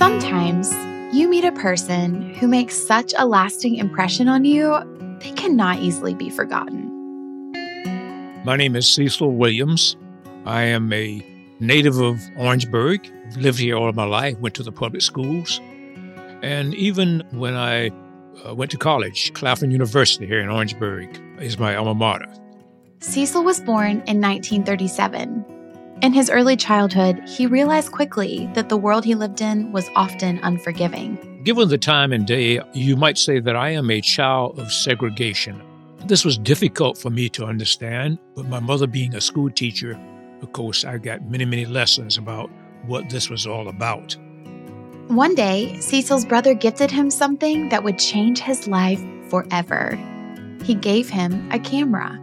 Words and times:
Sometimes 0.00 0.72
you 1.14 1.28
meet 1.28 1.44
a 1.44 1.52
person 1.52 2.32
who 2.36 2.48
makes 2.48 2.74
such 2.74 3.12
a 3.18 3.26
lasting 3.26 3.74
impression 3.74 4.28
on 4.28 4.46
you, 4.46 4.78
they 5.20 5.30
cannot 5.32 5.80
easily 5.80 6.14
be 6.14 6.30
forgotten. 6.30 6.88
My 8.46 8.56
name 8.56 8.76
is 8.76 8.88
Cecil 8.88 9.32
Williams. 9.32 9.98
I 10.46 10.62
am 10.62 10.90
a 10.90 11.22
native 11.60 11.98
of 11.98 12.18
Orangeburg. 12.38 13.12
Lived 13.36 13.58
here 13.58 13.76
all 13.76 13.92
my 13.92 14.04
life, 14.04 14.38
went 14.38 14.54
to 14.54 14.62
the 14.62 14.72
public 14.72 15.02
schools. 15.02 15.60
And 16.42 16.74
even 16.76 17.22
when 17.32 17.54
I 17.54 17.90
uh, 18.48 18.54
went 18.54 18.70
to 18.70 18.78
college, 18.78 19.34
Claflin 19.34 19.70
University 19.70 20.26
here 20.26 20.40
in 20.40 20.48
Orangeburg 20.48 21.10
is 21.40 21.58
my 21.58 21.76
alma 21.76 21.94
mater. 21.94 22.32
Cecil 23.00 23.44
was 23.44 23.60
born 23.60 24.02
in 24.06 24.18
1937. 24.18 25.59
In 26.02 26.14
his 26.14 26.30
early 26.30 26.56
childhood, 26.56 27.20
he 27.28 27.46
realized 27.46 27.92
quickly 27.92 28.48
that 28.54 28.70
the 28.70 28.76
world 28.78 29.04
he 29.04 29.14
lived 29.14 29.42
in 29.42 29.70
was 29.70 29.90
often 29.94 30.40
unforgiving. 30.42 31.42
Given 31.44 31.68
the 31.68 31.76
time 31.76 32.14
and 32.14 32.26
day, 32.26 32.58
you 32.72 32.96
might 32.96 33.18
say 33.18 33.38
that 33.38 33.54
I 33.54 33.70
am 33.70 33.90
a 33.90 34.00
child 34.00 34.58
of 34.58 34.72
segregation. 34.72 35.60
This 36.06 36.24
was 36.24 36.38
difficult 36.38 36.96
for 36.96 37.10
me 37.10 37.28
to 37.30 37.44
understand, 37.44 38.18
but 38.34 38.46
my 38.46 38.60
mother 38.60 38.86
being 38.86 39.14
a 39.14 39.20
school 39.20 39.50
teacher, 39.50 40.00
of 40.40 40.52
course, 40.54 40.86
I 40.86 40.96
got 40.96 41.28
many, 41.30 41.44
many 41.44 41.66
lessons 41.66 42.16
about 42.16 42.50
what 42.86 43.10
this 43.10 43.28
was 43.28 43.46
all 43.46 43.68
about. 43.68 44.16
One 45.08 45.34
day, 45.34 45.78
Cecil's 45.80 46.24
brother 46.24 46.54
gifted 46.54 46.90
him 46.90 47.10
something 47.10 47.68
that 47.68 47.84
would 47.84 47.98
change 47.98 48.38
his 48.38 48.66
life 48.66 49.02
forever. 49.28 49.98
He 50.62 50.74
gave 50.74 51.10
him 51.10 51.46
a 51.52 51.58
camera. 51.58 52.18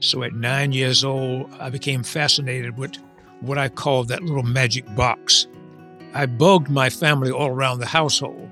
So 0.00 0.22
at 0.22 0.32
nine 0.32 0.72
years 0.72 1.04
old, 1.04 1.52
I 1.60 1.68
became 1.68 2.02
fascinated 2.02 2.78
with 2.78 2.96
what 3.40 3.58
I 3.58 3.68
called 3.68 4.08
that 4.08 4.22
little 4.22 4.42
magic 4.42 4.84
box. 4.96 5.46
I 6.14 6.26
bugged 6.26 6.70
my 6.70 6.90
family 6.90 7.30
all 7.30 7.48
around 7.48 7.78
the 7.78 7.86
household. 7.86 8.48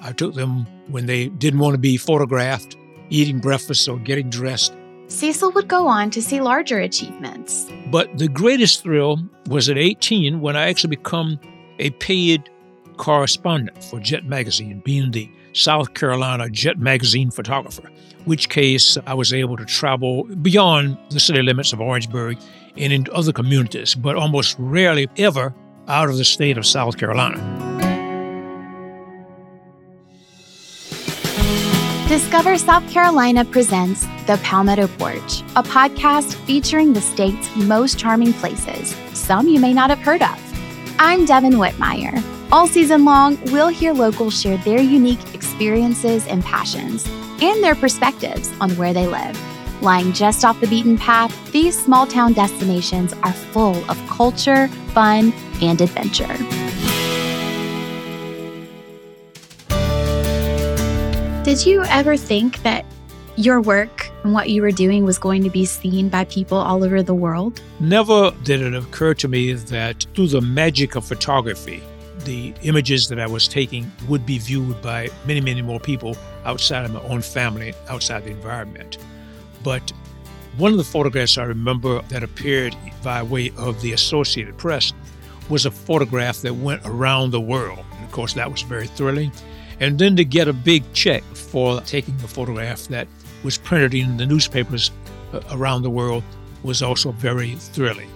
I 0.00 0.12
took 0.12 0.34
them 0.34 0.66
when 0.88 1.06
they 1.06 1.28
didn't 1.28 1.60
want 1.60 1.74
to 1.74 1.78
be 1.78 1.96
photographed, 1.96 2.76
eating 3.10 3.40
breakfast 3.40 3.88
or 3.88 3.98
getting 3.98 4.30
dressed. 4.30 4.74
Cecil 5.08 5.52
would 5.52 5.68
go 5.68 5.86
on 5.86 6.10
to 6.10 6.22
see 6.22 6.40
larger 6.40 6.80
achievements. 6.80 7.70
But 7.90 8.18
the 8.18 8.28
greatest 8.28 8.82
thrill 8.82 9.20
was 9.48 9.68
at 9.68 9.78
18 9.78 10.40
when 10.40 10.56
I 10.56 10.68
actually 10.68 10.96
become 10.96 11.38
a 11.78 11.90
paid 11.90 12.48
correspondent 12.96 13.82
for 13.84 14.00
Jet 14.00 14.24
Magazine, 14.24 14.80
being 14.84 15.10
the 15.10 15.30
South 15.56 15.94
Carolina 15.94 16.50
Jet 16.50 16.78
Magazine 16.78 17.30
photographer, 17.30 17.90
which 18.26 18.50
case 18.50 18.98
I 19.06 19.14
was 19.14 19.32
able 19.32 19.56
to 19.56 19.64
travel 19.64 20.24
beyond 20.24 20.98
the 21.08 21.18
city 21.18 21.40
limits 21.40 21.72
of 21.72 21.80
Orangeburg 21.80 22.36
and 22.76 22.92
into 22.92 23.10
other 23.12 23.32
communities, 23.32 23.94
but 23.94 24.16
almost 24.16 24.54
rarely 24.58 25.08
ever 25.16 25.54
out 25.88 26.10
of 26.10 26.18
the 26.18 26.26
state 26.26 26.58
of 26.58 26.66
South 26.66 26.98
Carolina. 26.98 27.38
Discover 32.06 32.58
South 32.58 32.88
Carolina 32.90 33.44
presents 33.46 34.02
The 34.26 34.38
Palmetto 34.44 34.88
Porch, 34.88 35.40
a 35.56 35.62
podcast 35.62 36.34
featuring 36.44 36.92
the 36.92 37.00
state's 37.00 37.56
most 37.56 37.98
charming 37.98 38.34
places, 38.34 38.94
some 39.14 39.48
you 39.48 39.58
may 39.58 39.72
not 39.72 39.88
have 39.88 40.00
heard 40.00 40.22
of. 40.22 40.38
I'm 40.98 41.24
Devin 41.24 41.54
Whitmire. 41.54 42.22
All 42.52 42.68
season 42.68 43.04
long, 43.04 43.38
we'll 43.46 43.68
hear 43.68 43.92
locals 43.92 44.40
share 44.40 44.56
their 44.58 44.80
unique 44.80 45.18
experiences 45.56 46.26
and 46.26 46.44
passions 46.44 47.08
and 47.40 47.64
their 47.64 47.74
perspectives 47.74 48.52
on 48.60 48.70
where 48.72 48.92
they 48.92 49.06
live. 49.06 49.34
Lying 49.82 50.12
just 50.12 50.44
off 50.44 50.60
the 50.60 50.66
beaten 50.66 50.98
path, 50.98 51.32
these 51.50 51.82
small 51.82 52.06
town 52.06 52.34
destinations 52.34 53.14
are 53.22 53.32
full 53.32 53.76
of 53.90 53.96
culture, 54.06 54.68
fun, 54.92 55.32
and 55.62 55.80
adventure. 55.80 56.36
Did 61.42 61.64
you 61.64 61.84
ever 61.84 62.18
think 62.18 62.62
that 62.62 62.84
your 63.36 63.62
work 63.62 64.10
and 64.24 64.34
what 64.34 64.50
you 64.50 64.60
were 64.60 64.72
doing 64.72 65.04
was 65.04 65.16
going 65.16 65.42
to 65.42 65.50
be 65.50 65.64
seen 65.64 66.10
by 66.10 66.24
people 66.24 66.58
all 66.58 66.84
over 66.84 67.02
the 67.02 67.14
world? 67.14 67.62
Never 67.80 68.30
did 68.42 68.60
it 68.60 68.74
occur 68.74 69.14
to 69.14 69.28
me 69.28 69.54
that 69.54 70.04
through 70.14 70.28
the 70.28 70.42
magic 70.42 70.96
of 70.96 71.06
photography, 71.06 71.82
the 72.24 72.54
images 72.62 73.08
that 73.08 73.20
I 73.20 73.26
was 73.26 73.48
taking 73.48 73.90
would 74.08 74.24
be 74.24 74.38
viewed 74.38 74.80
by 74.82 75.08
many, 75.26 75.40
many 75.40 75.62
more 75.62 75.80
people 75.80 76.16
outside 76.44 76.84
of 76.84 76.92
my 76.92 77.00
own 77.02 77.22
family, 77.22 77.74
outside 77.88 78.24
the 78.24 78.30
environment. 78.30 78.98
But 79.62 79.92
one 80.56 80.72
of 80.72 80.78
the 80.78 80.84
photographs 80.84 81.36
I 81.38 81.44
remember 81.44 82.00
that 82.02 82.22
appeared 82.22 82.74
by 83.02 83.22
way 83.22 83.52
of 83.56 83.80
the 83.82 83.92
Associated 83.92 84.56
Press 84.56 84.92
was 85.48 85.66
a 85.66 85.70
photograph 85.70 86.38
that 86.42 86.54
went 86.54 86.82
around 86.84 87.30
the 87.30 87.40
world. 87.40 87.84
And 87.92 88.04
of 88.04 88.10
course, 88.10 88.32
that 88.34 88.50
was 88.50 88.62
very 88.62 88.86
thrilling. 88.86 89.32
And 89.80 89.98
then 89.98 90.16
to 90.16 90.24
get 90.24 90.48
a 90.48 90.52
big 90.52 90.82
check 90.92 91.22
for 91.34 91.80
taking 91.82 92.14
a 92.24 92.28
photograph 92.28 92.88
that 92.88 93.06
was 93.42 93.58
printed 93.58 93.94
in 93.94 94.16
the 94.16 94.26
newspapers 94.26 94.90
uh, 95.32 95.40
around 95.50 95.82
the 95.82 95.90
world 95.90 96.24
was 96.62 96.82
also 96.82 97.12
very 97.12 97.54
thrilling. 97.54 98.10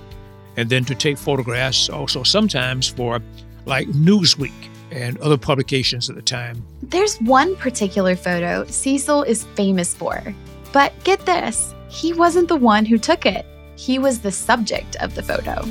And 0.57 0.69
then 0.69 0.85
to 0.87 0.95
take 0.95 1.19
photographs 1.19 1.89
also 1.89 2.23
sometimes 2.23 2.89
for 2.89 3.21
like 3.67 3.89
Newsweek 3.89 4.53
and 4.91 5.19
other 5.19 5.37
publications 5.37 6.11
at 6.11 6.17
the 6.17 6.23
time. 6.23 6.65
There's 6.83 7.17
one 7.19 7.57
particular 7.57 8.17
photo 8.17 8.65
Cecil 8.67 9.23
is 9.23 9.45
famous 9.55 9.95
for. 9.95 10.35
But 10.73 10.93
get 11.05 11.27
this, 11.27 11.75
he 11.89 12.13
wasn't 12.13 12.49
the 12.49 12.57
one 12.57 12.85
who 12.85 12.99
took 12.99 13.27
it. 13.27 13.47
He 13.77 13.99
was 13.99 14.21
the 14.21 14.33
subject 14.33 14.97
of 14.97 15.15
the 15.15 15.23
photo. 15.23 15.65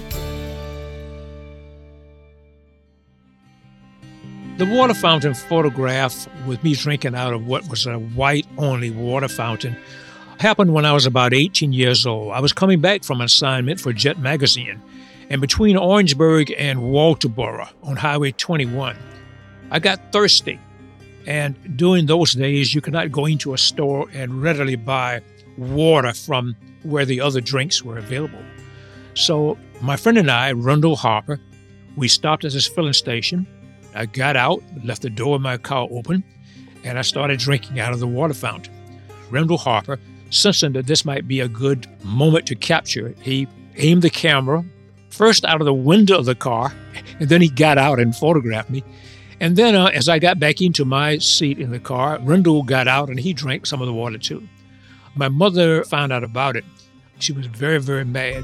The 4.58 4.66
water 4.66 4.94
fountain 4.94 5.34
photograph 5.34 6.28
with 6.46 6.62
me 6.66 6.74
drinking 6.74 7.16
out 7.16 7.34
of 7.34 7.48
what 7.48 7.70
was 7.70 7.86
a 7.86 7.98
white 7.98 8.46
only 8.58 8.92
water 8.92 9.30
fountain 9.30 9.78
happened 10.40 10.74
when 10.74 10.86
I 10.86 10.92
was 10.92 11.06
about 11.06 11.34
18 11.34 11.72
years 11.72 12.06
old. 12.06 12.34
I 12.34 12.42
was 12.42 12.52
coming 12.52 12.82
back 12.82 13.04
from 13.04 13.22
an 13.22 13.26
assignment 13.26 13.80
for 13.80 13.94
Jet 13.94 14.20
Magazine 14.20 14.82
and 15.30 15.42
between 15.42 15.78
Orangeburg 15.78 16.54
and 16.58 16.80
Walterboro 16.80 17.70
on 17.84 17.96
Highway 17.96 18.32
21. 18.32 18.98
I 19.72 19.80
got 19.80 20.12
thirsty, 20.12 20.60
and 21.28 21.78
during 21.78 22.08
those 22.08 22.34
days, 22.34 22.74
you 22.74 22.82
could 22.82 22.94
not 22.94 23.12
go 23.12 23.26
into 23.26 23.54
a 23.54 23.58
store 23.58 24.08
and 24.12 24.42
readily 24.42 24.76
buy 24.76 25.22
water 25.58 26.14
from 26.14 26.56
where 26.84 27.06
the 27.06 27.22
other 27.22 27.42
drinks 27.42 27.84
were 27.84 27.98
available. 27.98 28.44
So, 29.14 29.58
my 29.82 29.96
friend 29.96 30.18
and 30.18 30.32
I, 30.32 30.54
Rundle 30.54 30.96
Harper, 30.96 31.40
we 31.96 32.08
stopped 32.08 32.46
at 32.46 32.54
this 32.54 32.68
filling 32.68 32.94
station. 32.94 33.46
I 33.94 34.06
got 34.06 34.36
out, 34.36 34.64
left 34.84 35.02
the 35.04 35.10
door 35.10 35.36
of 35.36 35.42
my 35.42 35.58
car 35.58 35.88
open, 35.92 36.24
and 36.84 36.98
I 36.98 37.02
started 37.02 37.40
drinking 37.40 37.80
out 37.80 37.94
of 37.94 38.00
the 38.00 38.08
water 38.08 38.34
fountain. 38.34 38.74
Rundle 39.30 39.58
Harper, 39.58 40.00
sensing 40.32 40.74
that 40.74 40.88
this 40.88 41.06
might 41.06 41.28
be 41.28 41.42
a 41.42 41.48
good 41.48 41.88
moment 42.04 42.48
to 42.48 42.56
capture, 42.56 43.14
he 43.22 43.48
aimed 43.76 44.02
the 44.02 44.10
camera 44.10 44.64
first 45.09 45.46
out 45.46 45.62
of 45.62 45.66
the 45.66 45.74
window 45.74 46.18
of 46.18 46.25
the 46.25 46.36
car, 46.36 46.74
and 47.20 47.30
then 47.30 47.42
he 47.42 47.50
got 47.50 47.78
out 47.78 48.00
and 48.00 48.16
photographed 48.16 48.70
me. 48.70 48.84
And 49.40 49.56
then, 49.56 49.75
uh, 49.75 49.86
as 49.88 50.09
I 50.09 50.20
got 50.20 50.40
back 50.40 50.62
into 50.62 50.84
my 50.84 51.18
seat 51.18 51.59
in 51.59 51.72
the 51.72 51.80
car, 51.80 52.20
Rundle 52.22 52.64
got 52.64 52.88
out 52.88 53.09
and 53.09 53.19
he 53.19 53.34
drank 53.34 53.66
some 53.66 53.81
of 53.81 53.88
the 53.88 53.94
water 53.94 54.18
too. 54.18 54.48
My 55.16 55.30
mother 55.30 55.84
found 55.86 56.12
out 56.12 56.24
about 56.24 56.56
it. 56.56 56.66
She 57.19 57.31
was 57.31 57.48
very, 57.48 57.80
very 57.80 58.06
mad. 58.06 58.44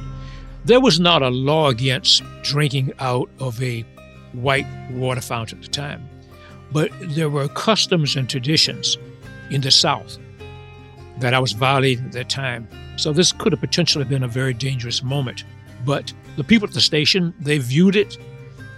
There 0.64 0.80
was 0.80 1.00
not 1.00 1.22
a 1.22 1.30
law 1.30 1.70
against 1.70 2.24
drinking 2.44 2.94
out 3.00 3.30
of 3.40 3.62
a 3.62 3.86
white 4.34 4.66
water 4.92 5.22
fountain 5.22 5.60
at 5.60 5.66
the 5.66 5.72
time, 5.72 6.10
but 6.72 6.92
there 7.02 7.30
were 7.30 7.48
customs 7.50 8.16
and 8.16 8.30
traditions 8.30 8.98
in 9.52 9.62
the 9.62 9.72
South 9.72 10.18
that 11.20 11.34
I 11.34 11.40
was 11.40 11.52
violating 11.52 12.06
at 12.06 12.12
that 12.14 12.30
time. 12.30 12.68
So 12.98 13.14
this 13.14 13.32
could 13.32 13.52
have 13.52 13.62
potentially 13.62 14.06
been 14.06 14.24
a 14.24 14.28
very 14.28 14.54
dangerous 14.54 15.04
moment. 15.04 15.44
But 15.86 16.14
the 16.38 16.44
people 16.44 16.68
at 16.68 16.74
the 16.74 16.82
station, 16.82 17.34
they 17.40 17.58
viewed 17.58 17.96
it. 17.96 18.18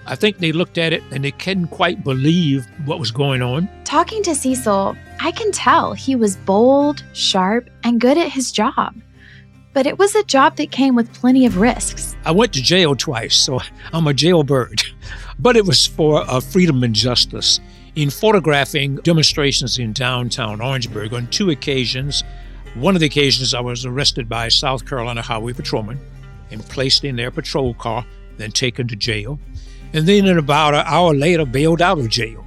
I 0.05 0.15
think 0.15 0.37
they 0.37 0.51
looked 0.51 0.77
at 0.77 0.93
it 0.93 1.03
and 1.11 1.23
they 1.23 1.31
couldn't 1.31 1.67
quite 1.67 2.03
believe 2.03 2.65
what 2.85 2.99
was 2.99 3.11
going 3.11 3.41
on. 3.41 3.67
Talking 3.83 4.23
to 4.23 4.35
Cecil, 4.35 4.95
I 5.19 5.31
can 5.31 5.51
tell 5.51 5.93
he 5.93 6.15
was 6.15 6.37
bold, 6.37 7.03
sharp, 7.13 7.69
and 7.83 7.99
good 7.99 8.17
at 8.17 8.31
his 8.31 8.51
job. 8.51 8.95
But 9.73 9.85
it 9.85 9.99
was 9.99 10.15
a 10.15 10.23
job 10.23 10.55
that 10.55 10.71
came 10.71 10.95
with 10.95 11.13
plenty 11.13 11.45
of 11.45 11.57
risks. 11.57 12.15
I 12.25 12.31
went 12.31 12.53
to 12.53 12.63
jail 12.63 12.95
twice, 12.95 13.35
so 13.35 13.59
I'm 13.93 14.07
a 14.07 14.13
jailbird. 14.13 14.83
But 15.39 15.55
it 15.55 15.65
was 15.65 15.85
for 15.85 16.23
uh, 16.27 16.39
freedom 16.39 16.83
and 16.83 16.95
justice. 16.95 17.59
In 17.93 18.09
photographing 18.09 18.95
demonstrations 18.95 19.77
in 19.77 19.93
downtown 19.93 20.61
Orangeburg 20.61 21.13
on 21.13 21.27
two 21.27 21.51
occasions, 21.51 22.23
one 22.73 22.95
of 22.95 23.01
the 23.01 23.05
occasions 23.05 23.53
I 23.53 23.59
was 23.59 23.85
arrested 23.85 24.27
by 24.27 24.47
South 24.47 24.87
Carolina 24.87 25.21
Highway 25.21 25.53
Patrolman 25.53 25.99
and 26.51 26.63
placed 26.69 27.03
in 27.03 27.15
their 27.15 27.31
patrol 27.31 27.73
car, 27.73 28.05
then 28.37 28.51
taken 28.51 28.87
to 28.87 28.95
jail. 28.95 29.39
And 29.93 30.07
then, 30.07 30.25
in 30.25 30.37
about 30.37 30.73
an 30.73 30.83
hour 30.85 31.13
later, 31.13 31.45
bailed 31.45 31.81
out 31.81 31.99
of 31.99 32.09
jail. 32.09 32.45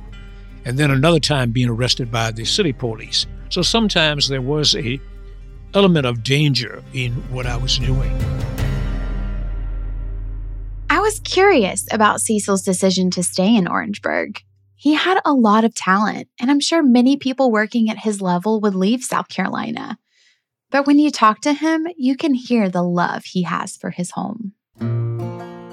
And 0.65 0.79
then 0.79 0.91
another 0.91 1.21
time 1.21 1.53
being 1.53 1.69
arrested 1.69 2.11
by 2.11 2.31
the 2.31 2.45
city 2.45 2.73
police. 2.73 3.27
So 3.49 3.63
sometimes 3.63 4.29
there 4.29 4.43
was 4.43 4.77
a 4.77 5.01
element 5.75 6.07
of 6.07 6.23
danger 6.23 6.83
in 6.93 7.13
what 7.31 7.47
I 7.47 7.57
was 7.57 7.79
doing. 7.79 8.13
I 10.89 11.01
was 11.01 11.21
curious 11.21 11.87
about 11.93 12.21
Cecil's 12.21 12.63
decision 12.63 13.11
to 13.13 13.23
stay 13.23 13.55
in 13.55 13.69
Orangeburg. 13.69 14.43
He 14.75 14.95
had 14.95 15.21
a 15.25 15.33
lot 15.33 15.65
of 15.65 15.75
talent, 15.75 16.29
and 16.41 16.51
I'm 16.51 16.61
sure 16.61 16.83
many 16.83 17.17
people 17.17 17.51
working 17.51 17.91
at 17.91 17.99
his 17.99 18.21
level 18.21 18.61
would 18.61 18.75
leave 18.75 19.03
South 19.03 19.29
Carolina. 19.29 19.99
But 20.71 20.87
when 20.87 21.01
you 21.01 21.11
talk 21.11 21.41
to 21.41 21.53
him, 21.53 21.89
you 21.97 22.17
can 22.17 22.33
hear 22.33 22.69
the 22.69 22.83
love 22.83 23.25
he 23.25 23.43
has 23.43 23.77
for 23.77 23.91
his 23.91 24.13
home. 24.13 24.53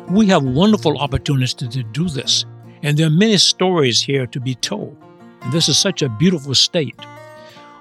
We 0.09 0.25
have 0.27 0.43
wonderful 0.43 0.97
opportunities 0.97 1.53
to 1.55 1.83
do 1.83 2.09
this, 2.09 2.45
and 2.81 2.97
there 2.97 3.07
are 3.07 3.11
many 3.11 3.37
stories 3.37 4.01
here 4.01 4.25
to 4.27 4.39
be 4.39 4.55
told. 4.55 4.97
And 5.41 5.53
this 5.53 5.69
is 5.69 5.77
such 5.77 6.01
a 6.01 6.09
beautiful 6.09 6.55
state. 6.55 6.95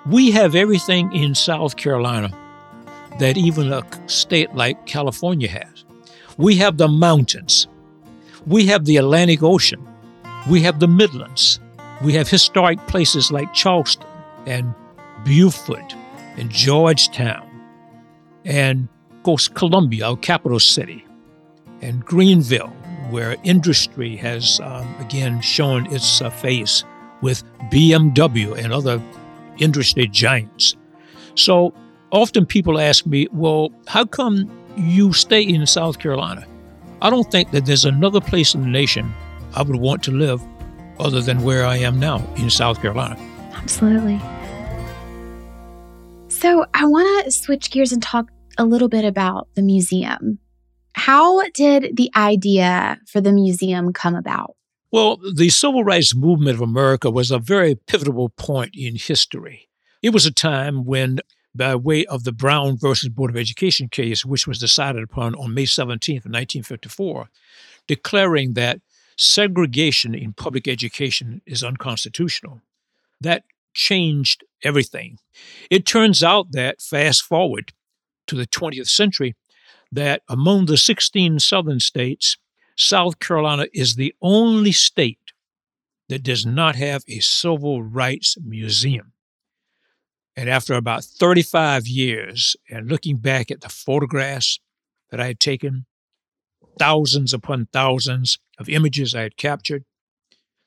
We 0.04 0.30
have 0.32 0.54
everything 0.54 1.12
in 1.12 1.34
South 1.34 1.76
Carolina 1.76 2.30
that 3.18 3.38
even 3.38 3.72
a 3.72 3.82
state 4.08 4.54
like 4.54 4.84
California 4.86 5.48
has. 5.48 5.84
We 6.36 6.56
have 6.56 6.76
the 6.76 6.88
mountains. 6.88 7.66
We 8.46 8.66
have 8.66 8.84
the 8.84 8.98
Atlantic 8.98 9.42
Ocean. 9.42 9.84
We 10.50 10.60
have 10.62 10.80
the 10.80 10.88
Midlands. 10.88 11.60
We 12.02 12.12
have 12.12 12.28
historic 12.28 12.78
places 12.86 13.32
like 13.32 13.54
Charleston 13.54 14.06
and 14.46 14.74
Beaufort 15.24 15.94
and 16.36 16.50
Georgetown 16.50 17.48
and, 18.44 18.88
of 19.10 19.22
course, 19.22 19.48
Columbia, 19.48 20.06
our 20.06 20.16
capital 20.16 20.60
city, 20.60 21.04
and 21.82 22.04
Greenville, 22.04 22.72
where 23.10 23.36
industry 23.44 24.16
has 24.16 24.60
um, 24.60 24.94
again 25.00 25.40
shown 25.40 25.92
its 25.92 26.20
uh, 26.20 26.30
face 26.30 26.84
with 27.22 27.42
BMW 27.70 28.56
and 28.56 28.72
other 28.72 29.00
industry 29.58 30.06
giants. 30.06 30.76
So 31.34 31.72
often 32.12 32.46
people 32.46 32.78
ask 32.78 33.06
me, 33.06 33.26
well, 33.32 33.72
how 33.86 34.04
come 34.04 34.50
you 34.76 35.12
stay 35.12 35.42
in 35.42 35.66
South 35.66 35.98
Carolina. 35.98 36.46
I 37.00 37.10
don't 37.10 37.30
think 37.30 37.50
that 37.52 37.66
there's 37.66 37.84
another 37.84 38.20
place 38.20 38.54
in 38.54 38.62
the 38.62 38.68
nation 38.68 39.12
I 39.54 39.62
would 39.62 39.76
want 39.76 40.02
to 40.04 40.10
live 40.10 40.42
other 40.98 41.20
than 41.20 41.42
where 41.42 41.66
I 41.66 41.76
am 41.76 41.98
now 41.98 42.26
in 42.36 42.50
South 42.50 42.80
Carolina. 42.80 43.16
Absolutely. 43.54 44.20
So, 46.36 46.66
I 46.74 46.84
want 46.84 47.24
to 47.24 47.30
switch 47.30 47.70
gears 47.70 47.92
and 47.92 48.02
talk 48.02 48.30
a 48.58 48.64
little 48.66 48.90
bit 48.90 49.06
about 49.06 49.48
the 49.54 49.62
museum. 49.62 50.38
How 50.92 51.48
did 51.54 51.96
the 51.96 52.10
idea 52.14 52.98
for 53.06 53.22
the 53.22 53.32
museum 53.32 53.94
come 53.94 54.14
about? 54.14 54.54
Well, 54.92 55.16
the 55.16 55.48
civil 55.48 55.82
rights 55.82 56.14
movement 56.14 56.56
of 56.56 56.60
America 56.60 57.10
was 57.10 57.30
a 57.30 57.38
very 57.38 57.74
pivotal 57.74 58.28
point 58.28 58.72
in 58.74 58.96
history. 58.96 59.70
It 60.02 60.10
was 60.10 60.26
a 60.26 60.30
time 60.30 60.84
when 60.84 61.20
by 61.54 61.74
way 61.74 62.04
of 62.04 62.24
the 62.24 62.32
Brown 62.32 62.76
versus 62.76 63.08
Board 63.08 63.30
of 63.30 63.38
Education 63.38 63.88
case, 63.88 64.22
which 64.22 64.46
was 64.46 64.58
decided 64.58 65.02
upon 65.02 65.34
on 65.36 65.54
May 65.54 65.64
17th, 65.64 66.26
1954, 66.26 67.30
declaring 67.86 68.52
that 68.52 68.82
segregation 69.16 70.14
in 70.14 70.34
public 70.34 70.68
education 70.68 71.40
is 71.46 71.64
unconstitutional. 71.64 72.60
That 73.22 73.44
changed 73.76 74.42
everything. 74.64 75.18
It 75.70 75.86
turns 75.86 76.22
out 76.22 76.52
that, 76.52 76.80
fast 76.80 77.22
forward 77.22 77.72
to 78.26 78.34
the 78.34 78.46
20th 78.46 78.88
century, 78.88 79.36
that 79.92 80.22
among 80.28 80.66
the 80.66 80.78
16 80.78 81.38
southern 81.38 81.78
states, 81.78 82.38
South 82.76 83.20
Carolina 83.20 83.66
is 83.72 83.94
the 83.94 84.14
only 84.20 84.72
state 84.72 85.20
that 86.08 86.22
does 86.22 86.44
not 86.44 86.74
have 86.74 87.02
a 87.06 87.20
civil 87.20 87.82
rights 87.82 88.36
museum. 88.42 89.12
And 90.34 90.48
after 90.48 90.74
about 90.74 91.04
35 91.04 91.86
years, 91.86 92.56
and 92.68 92.88
looking 92.88 93.16
back 93.16 93.50
at 93.50 93.60
the 93.60 93.68
photographs 93.68 94.58
that 95.10 95.20
I 95.20 95.26
had 95.26 95.40
taken, 95.40 95.86
thousands 96.78 97.32
upon 97.32 97.68
thousands 97.72 98.38
of 98.58 98.68
images 98.68 99.14
I 99.14 99.22
had 99.22 99.36
captured, 99.36 99.84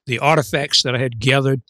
the 0.05 0.19
artifacts 0.19 0.81
that 0.83 0.95
I 0.95 0.99
had 0.99 1.19
gathered, 1.19 1.61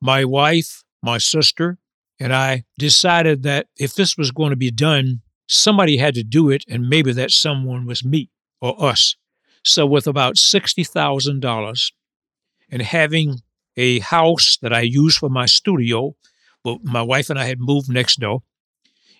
my 0.00 0.24
wife, 0.24 0.84
my 1.02 1.18
sister, 1.18 1.78
and 2.18 2.34
I 2.34 2.64
decided 2.78 3.42
that 3.42 3.66
if 3.76 3.94
this 3.94 4.16
was 4.16 4.30
going 4.30 4.50
to 4.50 4.56
be 4.56 4.70
done, 4.70 5.20
somebody 5.48 5.96
had 5.96 6.14
to 6.14 6.22
do 6.22 6.50
it, 6.50 6.64
and 6.68 6.88
maybe 6.88 7.12
that 7.12 7.30
someone 7.30 7.86
was 7.86 8.04
me 8.04 8.30
or 8.60 8.82
us. 8.82 9.16
So, 9.62 9.84
with 9.84 10.06
about 10.06 10.36
$60,000 10.36 11.92
and 12.70 12.82
having 12.82 13.40
a 13.76 13.98
house 13.98 14.58
that 14.62 14.72
I 14.72 14.80
use 14.80 15.16
for 15.16 15.28
my 15.28 15.46
studio 15.46 16.14
but 16.66 16.82
my 16.82 17.00
wife 17.00 17.30
and 17.30 17.38
I 17.38 17.44
had 17.44 17.60
moved 17.60 17.88
next 17.88 18.18
door. 18.18 18.42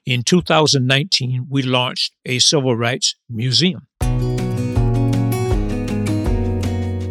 In 0.05 0.25
2019, 0.25 1.47
we 1.49 1.63
launched 1.63 2.13
a 2.25 2.41
civil 2.41 2.77
rights 2.77 3.15
museum. 3.31 3.87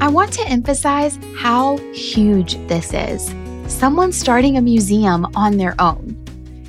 I 0.02 0.10
want 0.10 0.34
to 0.34 0.46
emphasize 0.46 1.18
how 1.38 1.78
huge 1.94 2.56
this 2.68 2.94
is. 2.94 3.34
Someone 3.68 4.12
starting 4.12 4.58
a 4.58 4.62
museum 4.62 5.28
on 5.36 5.58
their 5.58 5.76
own. 5.80 6.16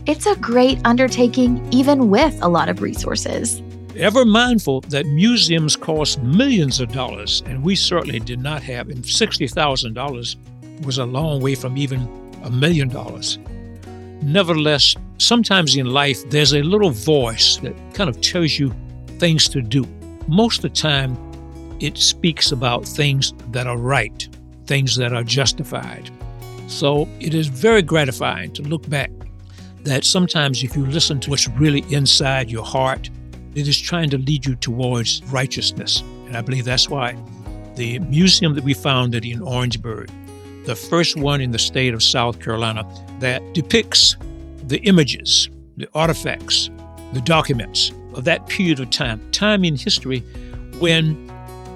It's 0.07 0.27
a 0.27 0.37
great 0.37 0.79
undertaking, 0.85 1.67
even 1.71 2.11
with 2.11 2.37
a 2.43 2.49
lot 2.49 2.69
of 2.69 2.81
resources. 2.81 3.63
Ever 3.97 4.25
mindful 4.25 4.81
that 4.83 5.07
museums 5.07 5.77
cost 5.77 6.23
millions 6.23 6.81
of 6.81 6.93
dollars, 6.93 7.43
and 7.47 7.63
we 7.63 7.77
certainly 7.77 8.19
did 8.19 8.41
not 8.41 8.63
have, 8.63 8.89
and 8.89 9.03
$60,000 9.03 10.37
was 10.85 10.99
a 10.99 11.05
long 11.05 11.41
way 11.41 11.55
from 11.55 11.77
even 11.77 12.09
a 12.45 12.51
million 12.51 12.89
dollars. 12.89 13.39
Nevertheless, 14.23 14.95
sometimes 15.19 15.77
in 15.77 15.87
life, 15.87 16.29
there's 16.31 16.55
a 16.55 16.63
little 16.63 16.91
voice 16.91 17.57
that 17.59 17.75
kind 17.95 18.09
of 18.09 18.21
tells 18.21 18.59
you 18.59 18.75
things 19.19 19.49
to 19.51 19.61
do. 19.61 19.87
Most 20.29 20.59
of 20.59 20.63
the 20.63 20.69
time, 20.71 21.17
it 21.81 21.99
speaks 21.99 22.53
about 22.53 22.85
things 22.85 23.35
that 23.51 23.67
are 23.67 23.79
right, 23.79 24.29
things 24.67 24.97
that 24.97 25.13
are 25.13 25.25
justified. 25.25 26.11
So 26.67 27.09
it 27.21 27.35
is 27.35 27.47
very 27.47 27.83
gratifying 27.83 28.53
to 28.55 28.63
look 28.63 28.89
back 28.89 29.11
that 29.83 30.05
sometimes 30.05 30.63
if 30.63 30.77
you 30.77 30.85
listen 30.87 31.21
to 31.21 31.31
what's 31.31 31.49
really 31.49 31.85
inside 31.93 32.51
your 32.51 32.65
heart, 32.65 33.09
it 33.55 33.69
is 33.69 33.81
trying 33.81 34.11
to 34.11 34.19
lead 34.19 34.45
you 34.45 34.57
towards 34.57 35.23
righteousness. 35.27 36.01
And 36.27 36.37
I 36.37 36.41
believe 36.41 36.65
that's 36.65 36.89
why 36.89 37.17
the 37.77 37.99
museum 38.01 38.55
that 38.55 38.65
we 38.65 38.75
founded 38.75 39.25
in 39.25 39.41
Orangeburg 39.43 40.11
the 40.67 40.77
first 40.77 41.17
one 41.17 41.41
in 41.41 41.53
the 41.53 41.59
state 41.59 41.95
of 41.95 42.03
South 42.03 42.41
Carolina 42.41 42.85
that 43.21 43.41
depicts 43.55 44.17
the 44.65 44.79
images, 44.79 45.49
the 45.77 45.89
artifacts, 45.95 46.71
the 47.13 47.21
documents 47.21 47.93
of 48.15 48.25
that 48.25 48.47
period 48.49 48.81
of 48.81 48.91
time, 48.91 49.31
time 49.31 49.65
in 49.65 49.77
history 49.77 50.21
when 50.81 51.31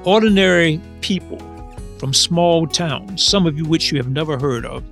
ordinary 0.05 0.81
people 1.03 1.39
from 2.01 2.15
small 2.15 2.67
towns, 2.67 3.23
some 3.23 3.47
of 3.47 3.59
you 3.59 3.65
which 3.67 3.93
you 3.93 3.99
have 3.99 4.09
never 4.09 4.39
heard 4.39 4.65
of, 4.65 4.83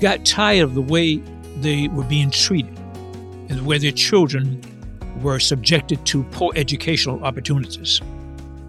got 0.00 0.24
tired 0.24 0.64
of 0.64 0.74
the 0.74 0.80
way 0.80 1.16
they 1.58 1.86
were 1.88 2.04
being 2.04 2.30
treated 2.30 2.74
and 3.50 3.58
the 3.58 3.62
way 3.64 3.76
their 3.76 3.92
children 3.92 4.58
were 5.20 5.38
subjected 5.38 6.04
to 6.06 6.24
poor 6.32 6.50
educational 6.56 7.22
opportunities. 7.24 8.00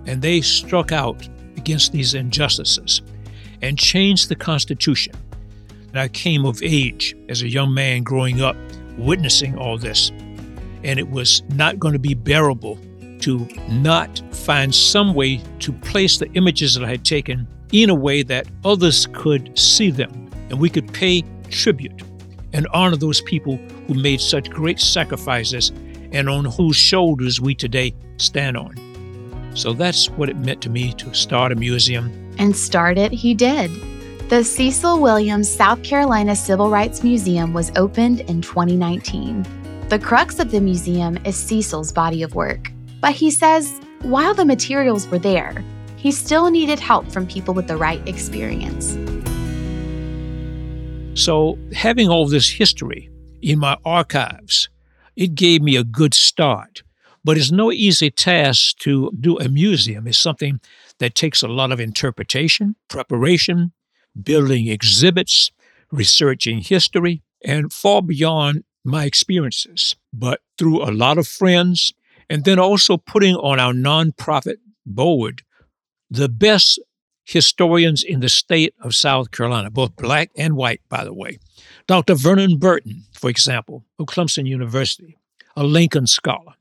And 0.06 0.22
they 0.22 0.42
struck 0.42 0.92
out 0.92 1.30
against 1.56 1.94
these 1.94 2.14
injustices 2.14 3.02
and 3.62 3.80
changed 3.80 4.28
the 4.28 4.36
Constitution. 4.36 5.16
And 5.88 5.98
I 5.98 6.10
came 6.10 6.44
of 6.46 6.62
age 6.62 7.16
as 7.30 7.42
a 7.42 7.48
young 7.48 7.74
man 7.74 8.04
growing 8.04 8.42
up, 8.42 8.58
witnessing 8.98 9.58
all 9.58 9.78
this. 9.78 10.10
And 10.84 11.00
it 11.00 11.10
was 11.10 11.42
not 11.52 11.80
going 11.80 11.94
to 11.94 12.00
be 12.00 12.16
bearable 12.16 12.78
to 13.26 13.48
not 13.70 14.22
find 14.32 14.74
some 14.74 15.16
way 15.16 15.42
to 15.58 15.74
place 15.74 16.20
the 16.20 16.32
images 16.34 16.76
that 16.76 16.84
I 16.84 16.90
had 16.90 17.04
taken 17.04 17.48
in 17.72 17.90
a 17.90 17.96
way 17.96 18.22
that 18.22 18.46
others 18.64 19.08
could 19.14 19.58
see 19.58 19.90
them 19.90 20.30
and 20.52 20.60
we 20.60 20.70
could 20.70 20.94
pay 20.94 21.24
tribute 21.50 22.04
and 22.54 22.68
honor 22.72 22.96
those 22.96 23.22
people 23.22 23.58
who 23.88 23.96
made 23.96 24.22
such 24.22 24.52
great 24.52 24.80
sacrifices 24.80 25.72
and 26.12 26.30
on 26.30 26.46
whose 26.46 26.76
shoulders 26.76 27.42
we 27.42 27.56
today 27.56 27.96
stand 28.18 28.58
on. 28.58 28.76
So 29.56 29.74
that's 29.74 30.08
what 30.12 30.30
it 30.30 30.38
meant 30.38 30.62
to 30.62 30.70
me 30.70 30.94
to 30.94 31.12
start 31.16 31.52
a 31.52 31.56
museum 31.56 32.12
and 32.38 32.56
start 32.56 33.00
it 33.00 33.12
he 33.12 33.34
did. 33.34 33.72
The 34.30 34.44
Cecil 34.44 35.02
Williams 35.02 35.50
South 35.50 35.82
Carolina 35.82 36.36
Civil 36.36 36.70
Rights 36.70 37.04
Museum 37.04 37.54
was 37.54 37.72
opened 37.76 38.20
in 38.22 38.44
2019. 38.44 39.48
The 39.90 39.98
crux 39.98 40.38
of 40.38 40.52
the 40.52 40.62
museum 40.62 41.18
is 41.26 41.36
Cecil's 41.36 41.92
body 41.92 42.22
of 42.22 42.36
work. 42.36 42.72
But 43.02 43.14
he 43.14 43.32
says 43.32 43.80
while 44.02 44.34
the 44.34 44.46
materials 44.46 45.08
were 45.08 45.20
there, 45.20 45.64
he 45.96 46.12
still 46.12 46.52
needed 46.52 46.80
help 46.80 47.12
from 47.12 47.26
people 47.26 47.54
with 47.54 47.68
the 47.68 47.78
right 47.78 48.08
experience. 48.08 48.98
So, 51.20 51.58
having 51.74 52.10
all 52.10 52.28
this 52.28 52.50
history 52.50 53.10
in 53.42 53.58
my 53.60 53.78
archives, 53.86 54.70
it 55.16 55.34
gave 55.34 55.62
me 55.62 55.76
a 55.76 55.84
good 55.84 56.14
start. 56.14 56.84
But 57.24 57.38
it's 57.38 57.52
no 57.52 57.72
easy 57.72 58.12
task 58.12 58.78
to 58.80 59.12
do 59.20 59.40
a 59.40 59.50
museum. 59.50 60.06
It's 60.08 60.20
something 60.20 60.60
that 61.00 61.16
takes 61.16 61.42
a 61.42 61.48
lot 61.48 61.72
of 61.72 61.80
interpretation, 61.80 62.76
preparation, 62.88 63.72
building 64.22 64.68
exhibits, 64.68 65.52
researching 65.92 66.60
history, 66.60 67.24
and 67.44 67.74
far 67.74 68.02
beyond 68.02 68.64
my 68.84 69.06
experiences, 69.06 69.96
but 70.14 70.42
through 70.58 70.84
a 70.84 70.92
lot 70.92 71.18
of 71.18 71.28
friends, 71.28 71.94
and 72.30 72.44
then 72.44 72.60
also 72.60 72.98
putting 72.98 73.36
on 73.36 73.60
our 73.60 73.74
nonprofit 73.74 74.58
board 74.86 75.44
the 76.10 76.30
best 76.30 76.80
historians 77.24 78.04
in 78.04 78.20
the 78.20 78.30
state 78.30 78.74
of 78.82 78.94
South 78.94 79.32
Carolina, 79.32 79.72
both 79.72 79.96
black 79.96 80.30
and 80.38 80.56
white, 80.56 80.82
by 80.90 81.04
the 81.04 81.14
way. 81.14 81.40
Dr. 81.88 82.16
Vernon 82.16 82.58
Burton, 82.58 83.04
for 83.14 83.30
example, 83.30 83.84
of 84.00 84.06
Clemson 84.06 84.46
University, 84.46 85.18
a 85.56 85.64
Lincoln 85.64 86.08
scholar. 86.08 86.54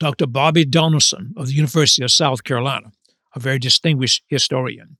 Dr. 0.00 0.26
Bobby 0.26 0.64
Donaldson 0.64 1.34
of 1.36 1.48
the 1.48 1.54
University 1.54 2.02
of 2.02 2.10
South 2.10 2.44
Carolina, 2.44 2.92
a 3.34 3.40
very 3.40 3.58
distinguished 3.58 4.24
historian. 4.28 4.96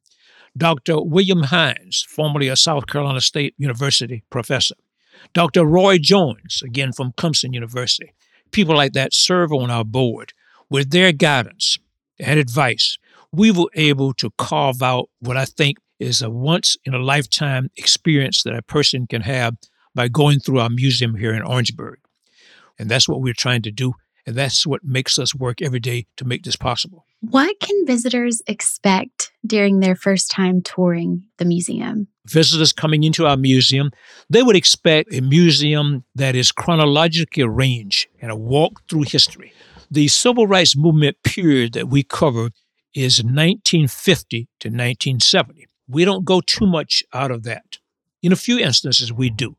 Dr. 0.56 1.00
William 1.00 1.44
Hines, 1.44 2.06
formerly 2.08 2.48
a 2.48 2.56
South 2.56 2.86
Carolina 2.86 3.20
State 3.20 3.54
University 3.58 4.22
professor. 4.30 4.76
Dr. 5.32 5.64
Roy 5.64 5.98
Jones, 5.98 6.62
again 6.64 6.92
from 6.92 7.12
Clemson 7.12 7.54
University. 7.54 8.12
People 8.52 8.76
like 8.76 8.92
that 8.92 9.12
serve 9.12 9.52
on 9.52 9.70
our 9.70 9.84
board. 9.84 10.32
With 10.70 10.90
their 10.90 11.12
guidance 11.12 11.78
and 12.18 12.38
advice, 12.38 12.98
we 13.32 13.50
were 13.50 13.70
able 13.74 14.12
to 14.14 14.30
carve 14.38 14.82
out 14.82 15.08
what 15.20 15.36
I 15.36 15.44
think 15.44 15.78
is 15.98 16.22
a 16.22 16.30
once 16.30 16.76
in 16.84 16.94
a 16.94 16.98
lifetime 16.98 17.70
experience 17.76 18.42
that 18.42 18.54
a 18.54 18.62
person 18.62 19.06
can 19.06 19.22
have 19.22 19.56
by 19.94 20.08
going 20.08 20.40
through 20.40 20.60
our 20.60 20.70
museum 20.70 21.14
here 21.16 21.34
in 21.34 21.42
Orangeburg. 21.42 21.98
And 22.78 22.88
that's 22.88 23.08
what 23.08 23.20
we're 23.20 23.34
trying 23.34 23.62
to 23.62 23.70
do. 23.70 23.94
And 24.26 24.36
that's 24.36 24.66
what 24.66 24.82
makes 24.82 25.18
us 25.18 25.34
work 25.34 25.60
every 25.60 25.80
day 25.80 26.06
to 26.16 26.24
make 26.24 26.44
this 26.44 26.56
possible. 26.56 27.04
What 27.20 27.58
can 27.60 27.86
visitors 27.86 28.42
expect 28.46 29.32
during 29.46 29.80
their 29.80 29.94
first 29.94 30.30
time 30.30 30.62
touring 30.62 31.24
the 31.38 31.44
museum? 31.44 32.08
Visitors 32.26 32.72
coming 32.72 33.04
into 33.04 33.26
our 33.26 33.36
museum, 33.36 33.90
they 34.30 34.42
would 34.42 34.56
expect 34.56 35.12
a 35.12 35.20
museum 35.20 36.04
that 36.14 36.34
is 36.34 36.52
chronologically 36.52 37.42
arranged 37.42 38.08
and 38.20 38.30
a 38.30 38.36
walk 38.36 38.82
through 38.88 39.02
history. 39.02 39.52
The 39.90 40.08
civil 40.08 40.46
rights 40.46 40.76
movement 40.76 41.22
period 41.22 41.74
that 41.74 41.88
we 41.88 42.02
cover 42.02 42.50
is 42.94 43.22
1950 43.22 44.48
to 44.60 44.68
1970. 44.68 45.66
We 45.88 46.04
don't 46.04 46.24
go 46.24 46.40
too 46.40 46.66
much 46.66 47.02
out 47.12 47.30
of 47.30 47.42
that. 47.42 47.78
In 48.22 48.32
a 48.32 48.36
few 48.36 48.58
instances, 48.58 49.12
we 49.12 49.28
do, 49.28 49.56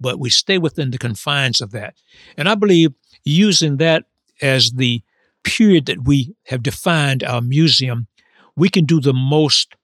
but 0.00 0.20
we 0.20 0.30
stay 0.30 0.58
within 0.58 0.92
the 0.92 0.98
confines 0.98 1.60
of 1.60 1.72
that. 1.72 1.96
And 2.36 2.48
I 2.48 2.54
believe 2.54 2.92
using 3.26 3.76
that 3.76 4.04
as 4.40 4.72
the 4.72 5.02
period 5.44 5.86
that 5.86 6.04
we 6.04 6.34
have 6.46 6.62
defined 6.62 7.22
our 7.22 7.42
museum, 7.42 8.06
we 8.56 8.68
can 8.68 8.86
do 8.86 9.00
the 9.00 9.12
most 9.12 9.74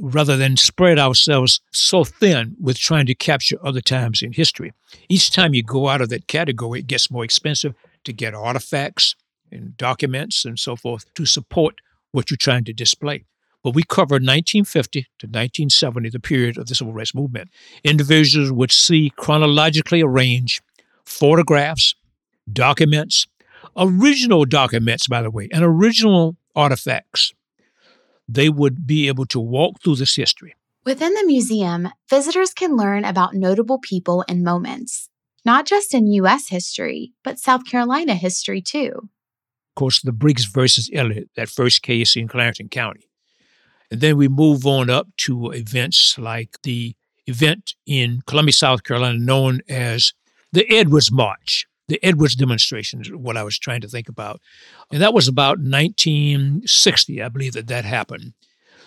rather 0.00 0.36
than 0.36 0.56
spread 0.56 0.98
ourselves 0.98 1.60
so 1.72 2.04
thin 2.04 2.56
with 2.60 2.78
trying 2.78 3.06
to 3.06 3.14
capture 3.14 3.56
other 3.64 3.80
times 3.80 4.22
in 4.22 4.32
history. 4.32 4.72
Each 5.08 5.30
time 5.30 5.54
you 5.54 5.62
go 5.62 5.88
out 5.88 6.00
of 6.00 6.08
that 6.10 6.28
category, 6.28 6.80
it 6.80 6.86
gets 6.86 7.10
more 7.10 7.24
expensive 7.24 7.74
to 8.04 8.12
get 8.12 8.34
artifacts 8.34 9.16
and 9.50 9.76
documents 9.76 10.44
and 10.44 10.58
so 10.58 10.76
forth 10.76 11.12
to 11.14 11.24
support 11.24 11.80
what 12.12 12.30
you're 12.30 12.36
trying 12.36 12.64
to 12.64 12.72
display. 12.72 13.24
But 13.64 13.74
we 13.74 13.82
covered 13.82 14.22
1950 14.22 15.02
to 15.18 15.26
1970, 15.26 16.10
the 16.10 16.20
period 16.20 16.58
of 16.58 16.66
the 16.66 16.74
civil 16.74 16.92
rights 16.92 17.14
movement. 17.14 17.50
Individuals 17.82 18.52
would 18.52 18.70
see 18.70 19.12
chronologically 19.16 20.00
arranged 20.00 20.62
photographs, 21.04 21.94
documents, 22.52 23.26
original 23.76 24.44
documents, 24.44 25.06
by 25.06 25.22
the 25.22 25.30
way, 25.30 25.48
and 25.52 25.64
original 25.64 26.36
artifacts. 26.54 27.32
They 28.28 28.48
would 28.48 28.86
be 28.86 29.08
able 29.08 29.26
to 29.26 29.40
walk 29.40 29.80
through 29.82 29.96
this 29.96 30.16
history. 30.16 30.54
Within 30.84 31.14
the 31.14 31.26
museum, 31.26 31.88
visitors 32.08 32.52
can 32.52 32.76
learn 32.76 33.04
about 33.04 33.34
notable 33.34 33.78
people 33.78 34.24
and 34.28 34.42
moments, 34.42 35.08
not 35.44 35.66
just 35.66 35.94
in 35.94 36.06
U.S. 36.12 36.48
history, 36.48 37.12
but 37.22 37.38
South 37.38 37.64
Carolina 37.64 38.14
history 38.14 38.60
too 38.60 38.92
Of 38.94 39.74
course, 39.74 40.00
the 40.00 40.12
Briggs 40.12 40.44
versus 40.44 40.90
Elliott, 40.92 41.30
that 41.36 41.48
first 41.48 41.82
case 41.82 42.16
in 42.16 42.28
Clarendon 42.28 42.68
County. 42.68 43.08
And 43.90 44.00
then 44.00 44.16
we 44.16 44.28
move 44.28 44.66
on 44.66 44.90
up 44.90 45.08
to 45.18 45.50
events 45.50 46.18
like 46.18 46.58
the 46.62 46.94
event 47.26 47.74
in 47.86 48.20
Columbia, 48.26 48.52
South 48.52 48.82
Carolina, 48.82 49.18
known 49.18 49.60
as 49.68 50.12
the 50.52 50.68
Edwards 50.70 51.12
March, 51.12 51.66
the 51.88 51.98
Edwards 52.04 52.36
demonstration 52.36 53.00
is 53.00 53.10
what 53.10 53.36
I 53.36 53.42
was 53.42 53.58
trying 53.58 53.80
to 53.80 53.88
think 53.88 54.08
about. 54.08 54.40
And 54.92 55.02
that 55.02 55.14
was 55.14 55.26
about 55.26 55.58
1960, 55.58 57.22
I 57.22 57.28
believe 57.28 57.54
that 57.54 57.66
that 57.68 57.84
happened. 57.84 58.34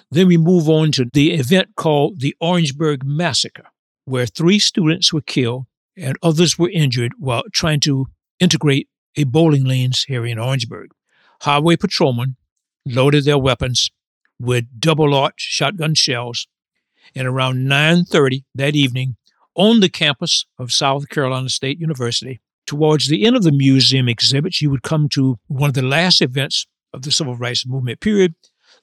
Then 0.10 0.28
we 0.28 0.38
move 0.38 0.70
on 0.70 0.92
to 0.94 1.06
the 1.12 1.32
event 1.32 1.76
called 1.76 2.20
the 2.20 2.36
Orangeburg 2.40 3.04
Massacre, 3.06 3.68
where 4.06 4.26
three 4.26 4.60
students 4.60 5.12
were 5.12 5.22
killed 5.22 5.66
and 5.98 6.18
others 6.22 6.60
were 6.60 6.70
injured 6.70 7.14
while 7.18 7.44
trying 7.54 7.80
to 7.82 8.08
integrate 8.40 8.88
a 9.16 9.24
bowling 9.24 9.64
lanes 9.64 10.04
here 10.04 10.26
in 10.26 10.40
Orangeburg. 10.40 10.92
Highway 11.42 11.76
patrolmen 11.76 12.36
loaded 12.86 13.26
their 13.26 13.38
weapons 13.38 13.90
with 14.40 14.80
double-aught 14.80 15.34
shotgun 15.38 15.94
shells, 15.94 16.48
and 17.16 17.28
around 17.28 17.68
9:30 17.68 18.44
that 18.56 18.76
evening, 18.76 19.18
on 19.56 19.80
the 19.80 19.90
campus 19.90 20.46
of 20.58 20.72
South 20.72 21.10
Carolina 21.10 21.50
State 21.50 21.80
University, 21.80 22.42
towards 22.66 23.08
the 23.08 23.26
end 23.26 23.36
of 23.36 23.44
the 23.44 23.52
museum 23.52 24.08
exhibits, 24.08 24.62
you 24.62 24.70
would 24.70 24.84
come 24.84 25.10
to 25.10 25.40
one 25.48 25.70
of 25.70 25.74
the 25.74 25.82
last 25.82 26.22
events 26.22 26.68
of 26.94 27.02
the 27.02 27.12
civil 27.12 27.36
rights 27.36 27.66
movement 27.66 28.00
period, 28.00 28.36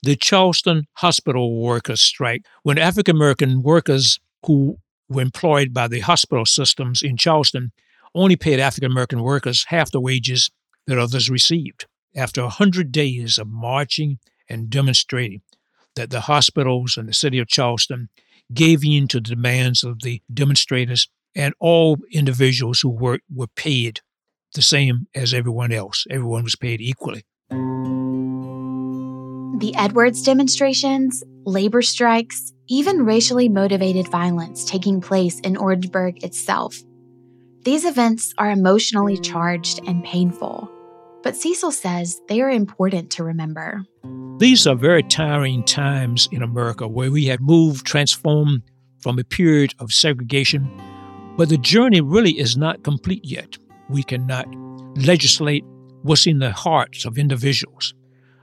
the 0.02 0.16
Charleston 0.16 0.86
hospital 0.94 1.60
workers 1.60 2.00
strike, 2.00 2.44
when 2.62 2.78
African 2.78 3.16
American 3.16 3.62
workers 3.62 4.20
who 4.46 4.78
were 5.08 5.22
employed 5.22 5.72
by 5.72 5.88
the 5.88 6.00
hospital 6.00 6.44
systems 6.44 7.02
in 7.02 7.16
Charleston 7.16 7.72
only 8.14 8.36
paid 8.36 8.60
African 8.60 8.90
American 8.90 9.22
workers 9.22 9.66
half 9.68 9.90
the 9.90 10.00
wages 10.00 10.50
that 10.86 10.98
others 10.98 11.28
received. 11.28 11.86
After 12.14 12.40
a 12.40 12.44
100 12.44 12.90
days 12.90 13.38
of 13.38 13.48
marching 13.48 14.18
and 14.48 14.70
demonstrating, 14.70 15.42
that 15.94 16.10
the 16.10 16.22
hospitals 16.22 16.96
and 16.96 17.08
the 17.08 17.12
city 17.12 17.38
of 17.38 17.48
Charleston 17.48 18.08
gave 18.54 18.84
in 18.84 19.08
to 19.08 19.18
the 19.18 19.34
demands 19.34 19.84
of 19.84 20.00
the 20.02 20.22
demonstrators, 20.32 21.08
and 21.34 21.54
all 21.58 21.98
individuals 22.10 22.80
who 22.80 22.90
worked 22.90 23.24
were 23.32 23.48
paid 23.48 24.00
the 24.54 24.62
same 24.62 25.06
as 25.14 25.34
everyone 25.34 25.72
else. 25.72 26.06
Everyone 26.10 26.44
was 26.44 26.56
paid 26.56 26.80
equally. 26.80 27.24
The 29.60 29.74
Edwards 29.76 30.22
demonstrations, 30.22 31.22
labor 31.44 31.82
strikes, 31.82 32.52
even 32.68 33.04
racially 33.04 33.48
motivated 33.48 34.08
violence 34.08 34.64
taking 34.64 35.00
place 35.00 35.40
in 35.40 35.56
Orangeburg 35.56 36.22
itself 36.22 36.78
these 37.68 37.84
events 37.84 38.32
are 38.38 38.50
emotionally 38.50 39.18
charged 39.18 39.80
and 39.86 40.02
painful, 40.02 40.70
but 41.22 41.36
Cecil 41.36 41.70
says 41.70 42.18
they 42.26 42.40
are 42.40 42.50
important 42.50 43.10
to 43.10 43.24
remember. 43.24 43.84
These 44.38 44.66
are 44.66 44.74
very 44.74 45.02
tiring 45.02 45.64
times 45.64 46.28
in 46.32 46.42
America 46.42 46.88
where 46.88 47.10
we 47.10 47.26
have 47.26 47.40
moved, 47.40 47.84
transformed 47.84 48.62
from 49.00 49.18
a 49.18 49.24
period 49.24 49.74
of 49.80 49.92
segregation, 49.92 50.70
but 51.38 51.48
the 51.48 51.56
journey 51.56 52.00
really 52.00 52.32
is 52.32 52.56
not 52.56 52.82
complete 52.82 53.24
yet. 53.24 53.56
We 53.88 54.02
cannot 54.02 54.46
legislate 54.96 55.64
what's 56.02 56.26
in 56.26 56.40
the 56.40 56.50
hearts 56.50 57.04
of 57.04 57.16
individuals. 57.16 57.94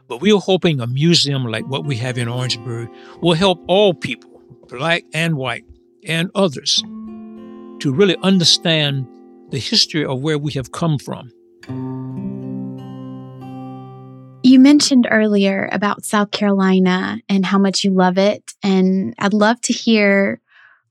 But 0.08 0.22
we 0.22 0.32
are 0.32 0.40
hoping 0.40 0.80
a 0.80 0.88
museum 0.88 1.46
like 1.46 1.68
what 1.68 1.86
we 1.86 1.98
have 1.98 2.18
in 2.18 2.30
Orangeburg 2.30 2.90
will 3.22 3.34
help 3.34 3.62
all 3.68 3.94
people, 3.94 4.42
black 4.70 5.04
and 5.14 5.36
white, 5.36 5.66
and 6.08 6.32
others, 6.36 6.82
to 7.80 7.92
really 7.94 8.16
understand 8.24 9.06
the 9.50 9.60
history 9.60 10.06
of 10.06 10.22
where 10.22 10.38
we 10.38 10.54
have 10.54 10.72
come 10.72 10.98
from. 10.98 11.30
You 14.44 14.60
mentioned 14.60 15.08
earlier 15.12 15.68
about 15.74 16.06
South 16.06 16.32
Carolina 16.32 17.20
and 17.28 17.46
how 17.46 17.58
much 17.58 17.84
you 17.84 17.92
love 17.92 18.18
it. 18.18 18.54
And 18.64 19.16
I'd 19.20 19.34
love 19.34 19.60
to 19.62 19.74
hear, 19.74 20.40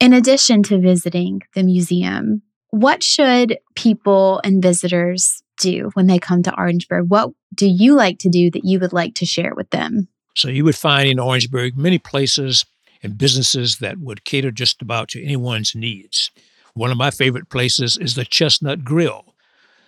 in 0.05 0.13
addition 0.13 0.63
to 0.63 0.79
visiting 0.79 1.41
the 1.55 1.63
museum, 1.63 2.43
what 2.69 3.03
should 3.03 3.57
people 3.75 4.39
and 4.45 4.63
visitors 4.63 5.43
do 5.57 5.91
when 5.95 6.09
they 6.09 6.19
come 6.19 6.43
to 6.43 6.55
Orangeburg? 6.59 7.07
What 7.09 7.31
do 7.55 7.67
you 7.67 7.95
like 7.95 8.19
to 8.19 8.29
do 8.29 8.51
that 8.51 8.67
you 8.67 8.79
would 8.81 8.93
like 8.93 9.15
to 9.15 9.25
share 9.25 9.55
with 9.55 9.71
them? 9.71 10.09
So, 10.37 10.49
you 10.49 10.63
would 10.65 10.77
find 10.77 11.09
in 11.09 11.19
Orangeburg 11.19 11.79
many 11.79 11.99
places 11.99 12.67
and 13.03 13.17
businesses 13.17 13.79
that 13.79 13.97
would 13.99 14.27
cater 14.27 14.51
just 14.51 14.83
about 14.83 15.09
to 15.11 15.25
anyone's 15.25 15.75
needs. 15.75 16.31
One 16.75 16.91
of 16.91 16.99
my 16.99 17.11
favorite 17.11 17.49
places 17.49 17.97
is 17.97 18.15
the 18.15 18.27
Chestnut 18.27 18.85
Grill. 18.85 19.35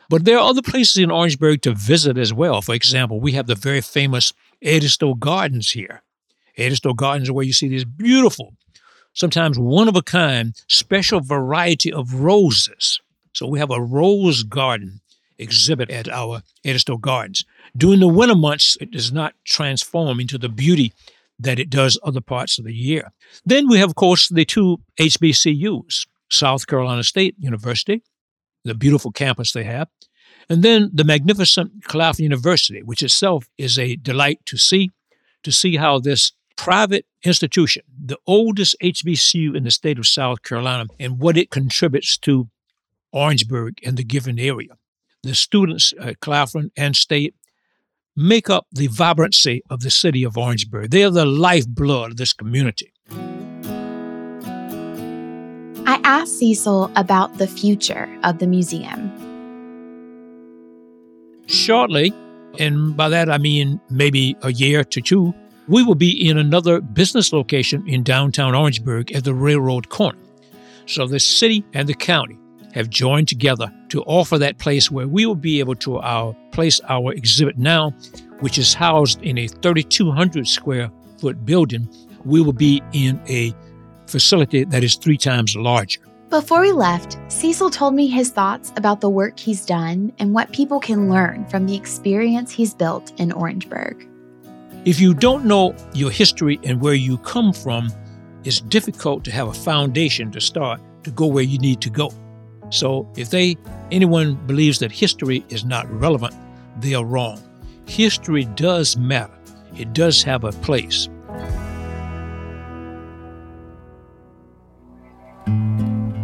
But 0.09 0.25
there 0.25 0.39
are 0.39 0.49
other 0.49 0.63
places 0.63 0.97
in 0.97 1.11
Orangeburg 1.11 1.61
to 1.63 1.75
visit 1.75 2.17
as 2.17 2.33
well. 2.33 2.63
For 2.63 2.75
example, 2.75 3.21
we 3.21 3.33
have 3.33 3.49
the 3.49 3.55
very 3.55 3.83
famous 3.83 4.33
Edisto 4.63 5.13
Gardens 5.13 5.73
here. 5.73 6.03
Edisto 6.57 6.95
Gardens 6.95 7.29
are 7.29 7.35
where 7.35 7.45
you 7.45 7.53
see 7.53 7.69
these 7.69 7.85
beautiful, 7.85 8.55
sometimes 9.17 9.59
one 9.59 9.89
of 9.89 9.97
a 9.97 10.03
kind, 10.03 10.55
special 10.69 11.21
variety 11.21 11.93
of 11.93 12.15
roses. 12.15 13.01
So 13.33 13.49
we 13.49 13.59
have 13.59 13.73
a 13.73 13.83
rose 13.83 14.45
garden 14.45 15.01
exhibit 15.39 15.91
at 15.91 16.09
our 16.09 16.43
Edisto 16.65 16.97
Gardens. 16.97 17.45
During 17.77 18.01
the 18.01 18.09
winter 18.09 18.37
months, 18.37 18.79
it 18.81 18.93
does 18.93 19.13
not 19.13 19.35
transform 19.45 20.21
into 20.21 20.39
the 20.39 20.49
beauty 20.49 20.93
that 21.39 21.59
it 21.59 21.69
does 21.69 21.99
other 22.03 22.21
parts 22.21 22.59
of 22.59 22.65
the 22.65 22.75
year. 22.75 23.13
Then 23.45 23.69
we 23.69 23.79
have, 23.79 23.91
of 23.91 23.97
course, 23.97 24.29
the 24.29 24.45
two 24.45 24.79
HBCUs. 24.99 26.07
South 26.31 26.67
Carolina 26.67 27.05
State 27.05 27.37
University, 27.39 28.03
the 28.65 28.75
beautiful 28.75 29.13
campus 29.13 29.53
they 29.53 29.65
have, 29.65 29.89
and 30.49 30.63
then 30.63 30.91
the 30.93 31.05
magnificent 31.05 31.85
Claflin 31.85 32.25
University, 32.25 32.83
which 32.83 33.03
itself 33.03 33.49
is 33.59 33.79
a 33.79 33.97
delight 33.97 34.41
to 34.47 34.57
see, 34.57 34.91
to 35.43 35.53
see 35.53 35.77
how 35.77 35.99
this 35.99 36.33
private 36.57 37.07
institution, 37.25 37.83
the 38.05 38.19
oldest 38.27 38.77
HBCU 38.83 39.55
in 39.57 39.65
the 39.65 39.71
state 39.71 39.99
of 39.99 40.07
South 40.07 40.43
Carolina, 40.43 40.87
and 40.99 41.19
what 41.19 41.37
it 41.37 41.51
contributes 41.51 42.17
to 42.19 42.49
Orangeburg 43.13 43.79
and 43.85 43.97
the 43.97 44.05
given 44.05 44.39
area. 44.39 44.77
The 45.23 45.35
students 45.35 45.93
at 46.01 46.21
Claflin 46.21 46.71
and 46.77 46.95
State 46.95 47.35
make 48.17 48.49
up 48.49 48.67
the 48.73 48.87
vibrancy 48.87 49.63
of 49.69 49.81
the 49.81 49.91
city 49.91 50.25
of 50.25 50.39
Orangeburg. 50.39 50.91
They 50.91 51.05
are 51.05 51.11
the 51.11 51.27
lifeblood 51.27 52.13
of 52.13 52.17
this 52.17 52.33
community. 52.33 52.93
I 55.89 56.01
asked 56.03 56.39
Cecil 56.39 56.91
about 56.97 57.39
the 57.39 57.47
future 57.47 58.09
of 58.25 58.39
the 58.39 58.47
museum. 58.47 59.13
Shortly, 61.47 62.13
and 62.59 62.97
by 62.97 63.09
that 63.09 63.31
I 63.31 63.39
mean 63.39 63.81
maybe 63.91 64.37
a 64.43 64.53
year 64.53 64.83
to 64.83 65.01
two, 65.01 65.35
we 65.69 65.83
will 65.83 65.95
be 65.95 66.29
in 66.29 66.39
another 66.39 66.81
business 66.81 67.33
location 67.33 67.87
in 67.89 68.03
downtown 68.03 68.55
Orangeburg 68.55 69.13
at 69.13 69.25
the 69.25 69.35
railroad 69.35 69.89
corner. 69.89 70.19
So 70.87 71.07
the 71.07 71.19
city 71.19 71.65
and 71.75 71.89
the 71.89 71.95
county 71.95 72.39
have 72.75 72.91
joined 72.91 73.27
together 73.27 73.73
to 73.89 74.03
offer 74.03 74.39
that 74.39 74.59
place 74.59 74.91
where 74.91 75.09
we 75.09 75.27
will 75.27 75.35
be 75.35 75.59
able 75.61 75.75
to 75.77 75.99
our, 75.99 76.37
place 76.53 76.81
our 76.89 77.13
exhibit 77.13 77.59
now, 77.59 77.91
which 78.41 78.59
is 78.59 78.75
housed 78.75 79.21
in 79.23 79.39
a 79.39 79.49
3,200 79.49 80.47
square 80.47 80.91
foot 81.19 81.45
building. 81.45 81.89
We 82.25 82.43
will 82.43 82.53
be 82.53 82.83
in 82.93 83.21
a 83.29 83.55
facility 84.07 84.65
that 84.65 84.85
is 84.85 84.97
three 84.97 85.17
times 85.17 85.57
larger. 85.57 86.01
Before 86.29 86.61
we 86.61 86.73
left, 86.73 87.19
Cecil 87.29 87.71
told 87.71 87.95
me 87.95 88.09
his 88.09 88.31
thoughts 88.31 88.73
about 88.77 89.01
the 89.01 89.09
work 89.09 89.39
he's 89.39 89.65
done 89.65 90.13
and 90.19 90.35
what 90.35 90.53
people 90.53 90.81
can 90.81 91.09
learn 91.09 91.47
from 91.47 91.67
the 91.67 91.77
experience 91.77 92.51
he's 92.51 92.75
built 92.75 93.13
in 93.19 93.33
Orangeburg. 93.33 94.07
If 94.87 95.01
you 95.01 95.15
don't 95.15 95.45
know 95.47 95.75
your 95.95 96.13
history 96.13 96.61
and 96.63 96.81
where 96.81 96.95
you 96.95 97.19
come 97.19 97.53
from, 97.53 97.91
it's 98.45 98.61
difficult 98.61 99.25
to 99.25 99.33
have 99.33 99.49
a 99.49 99.53
foundation 99.53 100.31
to 100.31 100.41
start 100.41 100.81
to 101.03 101.11
go 101.11 101.27
where 101.27 101.43
you 101.43 101.59
need 101.59 101.81
to 101.81 101.91
go. 101.91 102.13
So 102.71 103.11
if 103.17 103.31
they 103.31 103.57
anyone 103.91 104.37
believes 104.47 104.79
that 104.79 104.93
history 104.93 105.45
is 105.49 105.65
not 105.65 105.91
relevant, 105.91 106.37
they 106.79 106.95
are 106.95 107.05
wrong. 107.05 107.43
History 107.87 108.45
does 108.45 108.97
matter. 108.97 109.37
It 109.77 109.93
does 109.93 110.23
have 110.23 110.45
a 110.45 110.53
place. 110.53 111.09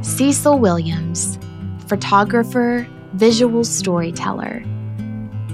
Cecil 0.02 0.60
Williams, 0.60 1.36
photographer, 1.88 2.86
visual 3.14 3.64
storyteller. 3.64 4.62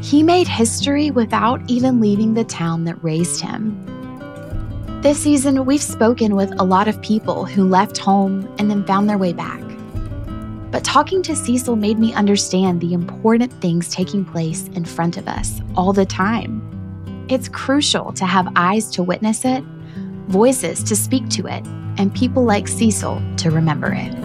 He 0.03 0.23
made 0.23 0.49
history 0.49 1.11
without 1.11 1.61
even 1.67 2.01
leaving 2.01 2.35
the 2.35 2.45
town 2.45 2.85
that 2.85 3.03
raised 3.03 3.41
him. 3.41 3.85
This 5.03 5.23
season, 5.23 5.65
we've 5.65 5.83
spoken 5.83 6.35
with 6.35 6.53
a 6.61 6.65
lot 6.65 6.89
of 6.89 7.01
people 7.03 7.45
who 7.45 7.69
left 7.69 7.99
home 7.99 8.53
and 8.59 8.71
then 8.71 8.85
found 8.85 9.09
their 9.09 9.19
way 9.19 9.33
back. 9.33 9.63
But 10.71 10.85
talking 10.85 11.23
to 11.23 11.37
Cecil 11.37 11.77
made 11.77 11.99
me 11.99 12.13
understand 12.13 12.81
the 12.81 12.93
important 12.93 13.53
things 13.61 13.89
taking 13.89 14.25
place 14.25 14.69
in 14.69 14.85
front 14.85 15.17
of 15.17 15.29
us 15.29 15.61
all 15.77 15.93
the 15.93 16.05
time. 16.05 17.27
It's 17.29 17.49
crucial 17.49 18.13
to 18.15 18.27
have 18.27 18.53
eyes 18.57 18.91
to 18.93 19.03
witness 19.03 19.45
it, 19.45 19.63
voices 20.27 20.83
to 20.83 20.97
speak 20.97 21.29
to 21.31 21.47
it, 21.47 21.65
and 21.97 22.15
people 22.15 22.45
like 22.45 22.67
Cecil 22.67 23.23
to 23.37 23.51
remember 23.51 23.93
it. 23.93 24.18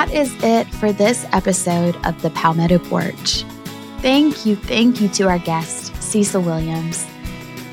That 0.00 0.14
is 0.14 0.32
it 0.42 0.66
for 0.76 0.94
this 0.94 1.26
episode 1.32 1.94
of 2.06 2.22
the 2.22 2.30
Palmetto 2.30 2.78
Porch. 2.78 3.44
Thank 4.00 4.46
you, 4.46 4.56
thank 4.56 4.98
you 4.98 5.10
to 5.10 5.28
our 5.28 5.38
guest, 5.38 5.94
Cecil 6.02 6.40
Williams. 6.40 7.06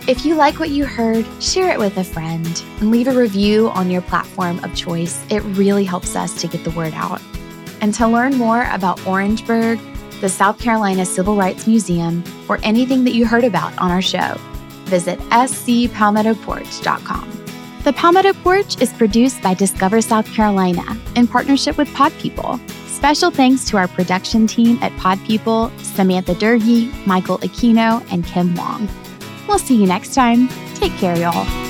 If 0.07 0.25
you 0.25 0.35
like 0.35 0.59
what 0.59 0.71
you 0.71 0.85
heard, 0.85 1.25
share 1.41 1.71
it 1.71 1.79
with 1.79 1.95
a 1.95 2.03
friend 2.03 2.45
and 2.81 2.91
leave 2.91 3.07
a 3.07 3.13
review 3.13 3.69
on 3.69 3.89
your 3.89 4.01
platform 4.01 4.61
of 4.65 4.75
choice. 4.75 5.23
It 5.29 5.39
really 5.55 5.85
helps 5.85 6.17
us 6.17 6.41
to 6.41 6.49
get 6.49 6.65
the 6.65 6.71
word 6.71 6.93
out. 6.95 7.21
And 7.79 7.93
to 7.93 8.05
learn 8.05 8.35
more 8.35 8.67
about 8.73 9.07
Orangeburg, 9.07 9.79
the 10.19 10.27
South 10.27 10.59
Carolina 10.59 11.05
Civil 11.05 11.37
Rights 11.37 11.65
Museum, 11.65 12.25
or 12.49 12.59
anything 12.61 13.05
that 13.05 13.13
you 13.13 13.25
heard 13.25 13.45
about 13.45 13.71
on 13.77 13.89
our 13.89 14.01
show, 14.01 14.35
visit 14.83 15.17
scpalmettoporch.com. 15.29 17.31
The 17.85 17.93
Palmetto 17.93 18.33
Porch 18.33 18.81
is 18.81 18.91
produced 18.91 19.41
by 19.41 19.53
Discover 19.53 20.01
South 20.01 20.29
Carolina 20.33 20.83
in 21.17 21.27
partnership 21.27 21.77
with 21.77 21.91
Pod 21.93 22.13
People. 22.19 22.59
Special 22.85 23.31
thanks 23.31 23.65
to 23.65 23.77
our 23.77 23.87
production 23.87 24.47
team 24.47 24.79
at 24.81 24.95
Pod 24.97 25.19
People, 25.25 25.71
Samantha 25.79 26.35
Durgee, 26.35 26.91
Michael 27.05 27.39
Aquino, 27.39 28.05
and 28.11 28.25
Kim 28.25 28.55
Wong. 28.55 28.87
We'll 29.47 29.59
see 29.59 29.75
you 29.75 29.87
next 29.87 30.13
time. 30.13 30.47
Take 30.75 30.93
care, 30.93 31.17
y'all. 31.17 31.66